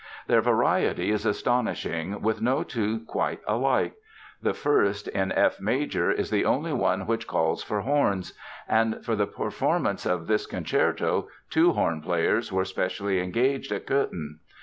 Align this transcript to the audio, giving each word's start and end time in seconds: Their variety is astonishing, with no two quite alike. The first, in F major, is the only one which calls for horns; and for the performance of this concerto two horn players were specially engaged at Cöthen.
Their 0.25 0.41
variety 0.41 1.11
is 1.11 1.27
astonishing, 1.27 2.21
with 2.23 2.41
no 2.41 2.63
two 2.63 3.01
quite 3.05 3.39
alike. 3.47 3.93
The 4.41 4.55
first, 4.55 5.07
in 5.09 5.31
F 5.31 5.61
major, 5.61 6.09
is 6.09 6.31
the 6.31 6.43
only 6.43 6.73
one 6.73 7.05
which 7.05 7.27
calls 7.27 7.61
for 7.61 7.81
horns; 7.81 8.33
and 8.67 9.05
for 9.05 9.15
the 9.15 9.27
performance 9.27 10.07
of 10.07 10.25
this 10.25 10.47
concerto 10.47 11.27
two 11.51 11.73
horn 11.73 12.01
players 12.01 12.51
were 12.51 12.65
specially 12.65 13.19
engaged 13.19 13.71
at 13.71 13.85
Cöthen. 13.85 14.39